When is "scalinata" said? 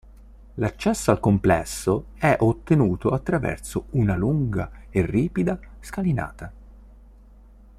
5.79-6.51